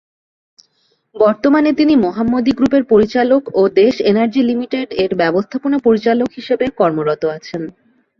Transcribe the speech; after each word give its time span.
বর্তমানে 1.15 1.71
তিনি 1.73 1.93
মোহাম্মদী 1.97 2.51
গ্রুপের 2.51 2.83
পরিচালক 2.83 3.41
ও 3.53 3.71
দেশ 3.79 3.95
এনার্জি 4.09 4.41
লি: 4.43 4.55
এর 5.03 5.11
ব্যবস্থাপনা 5.15 5.77
পরিচালক 5.79 6.29
হিসাবে 6.37 6.65
কর্মরত 6.79 7.23
আছেন। 7.29 7.61